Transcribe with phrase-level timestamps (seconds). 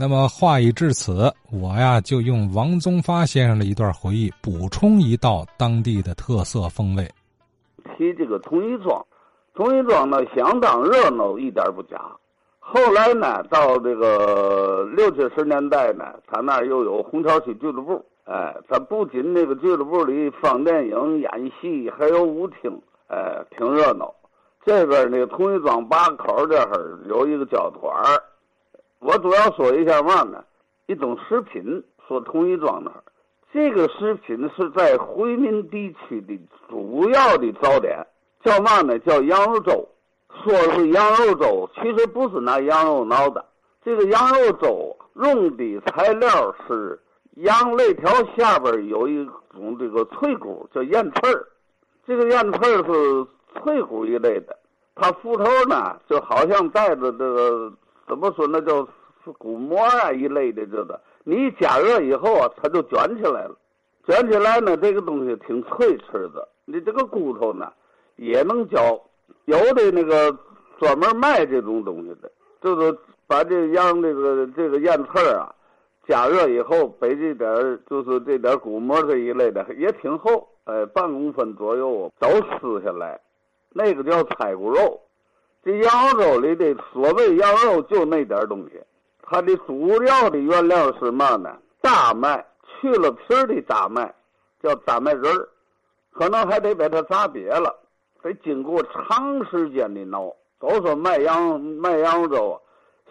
[0.00, 7.06] 那么话已至此，我呀就用王宗发先生的一段回忆补充一道当地的特色风味。
[7.84, 9.04] 提这个同一庄，
[9.54, 12.00] 同一庄呢相当热闹，一点不假。
[12.58, 18.02] 后来呢，到这个六七十年代呢，他那又有红桥区俱乐部。
[18.24, 21.30] 哎，他不仅那个俱乐部里放电影、演
[21.60, 22.72] 戏，还有舞厅，
[23.08, 24.10] 哎，挺热闹。
[24.64, 28.22] 这边那个同一庄八口这儿有一个交团儿。
[29.00, 30.44] 我主要说一下嘛呢，
[30.86, 33.02] 一种食品，说同一庄那儿，
[33.52, 38.06] 这个食品是在回民地区的主要的早点，
[38.44, 38.98] 叫嘛呢？
[39.00, 39.88] 叫羊肉粥。
[40.44, 43.44] 说是羊肉粥，其实不是拿羊肉熬的。
[43.84, 46.98] 这个羊肉粥用的材料是
[47.36, 51.48] 羊肋条下边有一种这个脆骨，叫燕翅儿。
[52.06, 54.56] 这个燕翅儿是脆骨一类的，
[54.94, 57.72] 它腹头呢就好像带着这个
[58.10, 58.86] 怎么说那，叫
[59.38, 61.00] 骨膜啊一类的这个。
[61.22, 63.56] 你一加热以后啊，它就卷起来了。
[64.04, 66.48] 卷起来呢，这个东西挺脆吃的。
[66.64, 67.72] 你这个骨头呢
[68.16, 69.00] 也能嚼。
[69.44, 70.36] 有的那个
[70.80, 72.30] 专门卖这种东西的，
[72.60, 75.54] 就是把这羊这个这个燕翅啊，
[76.08, 83.20] 加热以后，把这点就是这点骨膜这一类的也挺厚，哎，半公分左右都撕下来，
[83.72, 85.00] 那个叫拆骨肉。
[85.62, 88.80] 这羊肉里的所谓羊肉就那点东西，
[89.22, 91.54] 它的主要的原料是嘛呢？
[91.82, 92.46] 大麦
[92.80, 94.14] 去了皮的大麦，
[94.62, 95.48] 叫大麦仁儿，
[96.12, 97.74] 可能还得把它炸瘪了。
[98.22, 102.62] 得经过长时间的熬，都说卖羊卖羊肉粥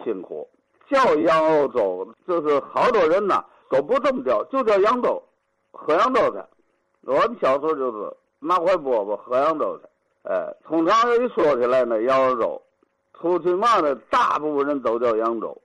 [0.04, 0.48] 辛苦，
[0.88, 5.22] 叫羊肉粥，就是好多人呢都不这么叫，就叫羊粥，
[5.72, 6.38] 喝羊粥去。
[7.06, 9.84] 我们小时候就是拿块饽饽喝羊粥去。
[10.22, 12.62] 哎，通常一说起来呢，羊肉粥，
[13.18, 15.56] 出去嘛呢，大部分人都叫羊粥。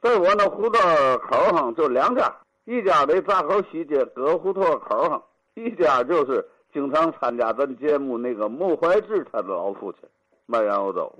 [0.00, 0.80] 在我那胡同
[1.18, 5.22] 口上就两家，一家在闸口西街葛胡同口上，
[5.54, 6.46] 一家就是。
[6.70, 10.02] 经常参加咱节目那个穆怀志他的老父亲
[10.44, 11.12] 卖羊肉粥，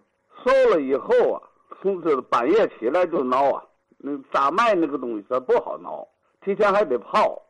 [0.45, 1.43] 熟了以后啊，
[1.81, 3.65] 从这半夜起来就熬啊。
[3.97, 6.07] 那大麦那个东西它不好熬，
[6.43, 7.43] 提前还得泡，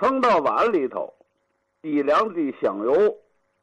[0.00, 1.12] 盛到碗里头，
[1.82, 3.14] 一两滴香油，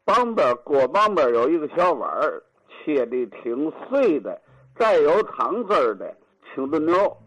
[0.05, 4.39] 旁边锅旁边有一个小碗儿，切的挺碎的，
[4.77, 6.15] 带有汤汁儿的
[6.53, 7.17] 清炖牛。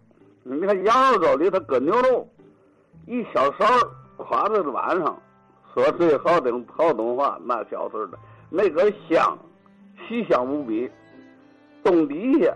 [0.45, 2.27] 你看羊肉粥里头搁牛肉，
[3.07, 3.65] 一小勺
[4.17, 5.21] 挎在碗上。
[5.75, 8.19] 说最好的普通话，那小时的，
[8.49, 9.37] 那个香，
[10.09, 10.91] 细香无比。
[11.83, 12.53] 冻底下，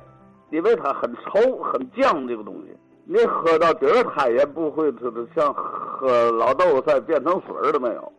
[0.51, 8.13] 因为它很稠很酱，这个东西，你喝到底儿，它也不会它的像喝老豆腐菜变成水儿的没有。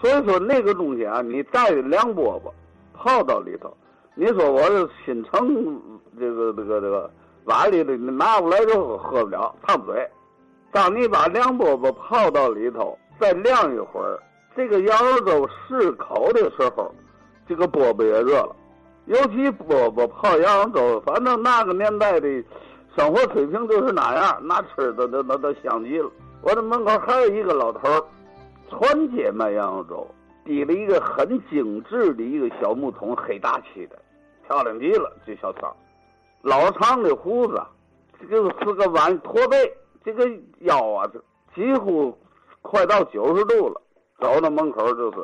[0.00, 2.50] 所以说那个东西啊，你带凉饽饽
[2.94, 3.76] 泡到里头，
[4.14, 5.80] 你说我这新盛
[6.18, 7.10] 这个这个这个
[7.44, 10.08] 碗里的，你拿过来之后喝不了，烫嘴。
[10.70, 14.18] 当你把凉饽饽泡到里头，再晾一会儿。
[14.54, 16.92] 这个羊肉粥适口的时候，
[17.48, 18.54] 这个饽饽也热了。
[19.06, 22.28] 尤其饽饽泡羊肉粥，反正那个年代的
[22.96, 26.10] 生活水平就是那样，那吃的那那都香极了。
[26.42, 28.04] 我这门口还有一个老头儿，
[28.70, 30.06] 传街卖羊肉粥，
[30.44, 33.98] 提了一个很精致的一个小木桶，黑大漆的，
[34.46, 35.12] 漂亮极了。
[35.26, 35.62] 这小三
[36.42, 37.60] 老长的胡子，
[38.30, 39.56] 这个是个弯驼背，
[40.04, 40.28] 这个
[40.60, 41.10] 腰啊，
[41.54, 42.16] 几乎
[42.62, 43.80] 快到九十度了。
[44.20, 45.18] 走到门口就是，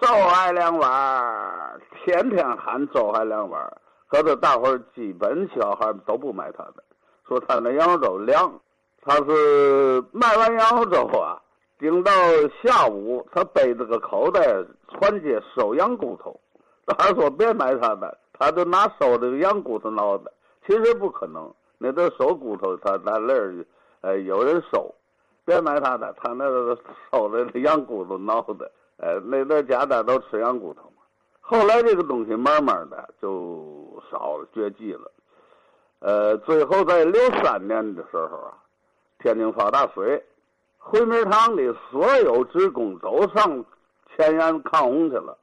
[0.00, 3.76] 粥还两碗，天天喊粥还两碗。
[4.08, 6.82] 可是大伙儿基本小孩都不买他的，
[7.26, 8.52] 说他那羊肉粥凉。
[9.02, 11.40] 他是卖完羊肉粥啊，
[11.80, 12.12] 顶到
[12.62, 16.38] 下午，他背着个口袋传街收羊骨头。
[16.84, 20.30] 大伙说别买他的，他就拿收这个羊骨头闹的。
[20.66, 23.64] 其实不可能，那都收骨头，他他那儿，
[24.02, 24.94] 呃，有人收。
[25.46, 26.78] 别买他的，他那个
[27.10, 31.02] 收的羊骨头闹的，呃，那那家家都吃羊骨头嘛。
[31.40, 35.10] 后来这个东西慢慢的就少了，绝迹了。
[36.00, 38.52] 呃，最后在六三年的时候啊，
[39.18, 40.22] 天津发大水，
[40.80, 43.64] 回民堂的所有职工都上
[44.16, 45.38] 前沿抗洪去了，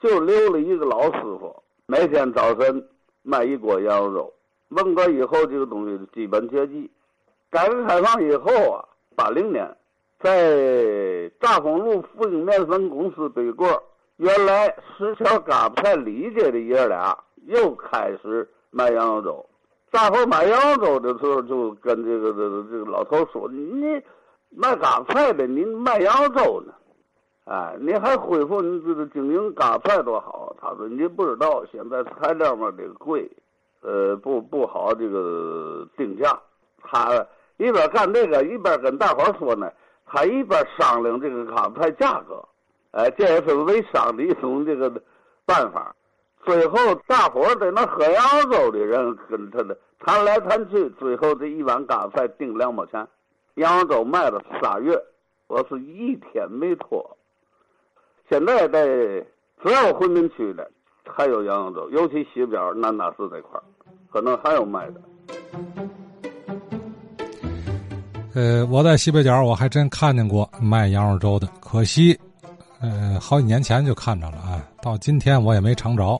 [0.00, 2.88] 就留了一个老师傅，每天早晨
[3.22, 4.32] 卖一锅羊肉粥。
[4.68, 6.90] 文革以后，这个东西基本绝迹。
[7.50, 8.84] 改革开放以后啊。
[9.16, 9.64] 八零年，
[10.20, 13.80] 在大丰路富兴面粉公司对过，
[14.16, 14.66] 原来
[14.98, 17.16] 石桥嘎巴菜李家的爷俩
[17.46, 19.46] 又开始卖羊肉粥。
[19.92, 24.02] 大伙买羊肉粥的时候，就跟这个这个这个老头说：“你
[24.56, 26.72] 卖嘎菜的，你卖羊肉呢？
[27.46, 33.30] 哎，你还恢复你这个经营嘎菜多好？”他说：“你不知道，现在材料嘛这个贵，
[33.82, 36.38] 呃，不不好这个定价。”
[36.82, 37.10] 他
[37.56, 39.70] 一边干这个，一边跟大伙说呢，
[40.06, 42.42] 他一边商量这个卡牌价格，
[42.92, 44.90] 哎，这也是微商的一种这个
[45.44, 45.94] 办法。
[46.44, 46.76] 最后，
[47.06, 53.06] 大伙在那喝羊肉的人跟他的谈来谈去，最后这一碗咖啡定两毛钱，
[53.56, 54.98] 羊肉粥卖了仨月，
[55.46, 57.04] 我是一天没脱。
[58.28, 58.84] 现在在
[59.62, 60.68] 只要回民区的
[61.04, 63.60] 还有羊肉粥，尤其西边南大寺这块
[64.12, 65.00] 可能还有卖的。
[68.34, 72.18] 呃，我在西北角我还真看见过卖羊肉粥的，可惜。
[72.80, 76.18] 呃，好几年前就看着了啊，到今天我也没尝着，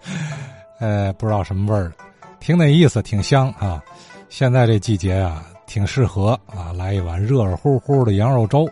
[0.78, 1.90] 呃，不知道什么味儿，
[2.38, 3.82] 挺那意思，挺香啊。
[4.28, 8.68] 现在这季节啊，挺适合啊，来一碗热热乎乎的羊肉粥。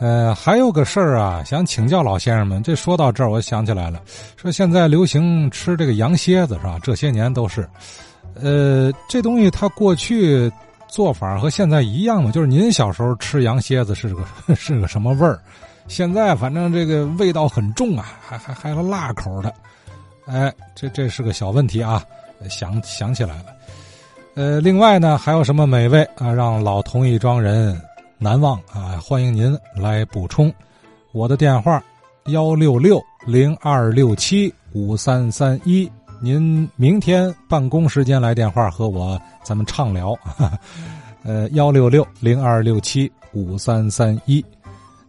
[0.00, 2.62] 呃，还有个事儿啊，想请教老先生们。
[2.62, 4.00] 这说到这儿，我想起来了，
[4.36, 6.78] 说现在流行吃这个羊蝎子是吧？
[6.82, 7.68] 这些年都是，
[8.34, 10.50] 呃，这东西它过去
[10.88, 12.30] 做法和现在一样吗？
[12.32, 14.24] 就是您小时候吃羊蝎子是个
[14.56, 15.38] 是个什么味儿？
[15.88, 19.54] 现在反正这个味道很重啊，还还还有辣口的，
[20.26, 22.02] 哎，这这是个小问题啊，
[22.50, 23.46] 想想起来了。
[24.34, 27.78] 呃，另外呢，还有什么美味啊，让老同一庄人
[28.16, 28.98] 难忘啊？
[28.98, 30.50] 欢迎您来补充。
[31.12, 31.82] 我的电话
[32.28, 40.16] 幺六六零二六七五三三一，您明天办公时间来电话和我咱们畅聊。
[41.24, 44.42] 呃，幺六六零二六七五三三一。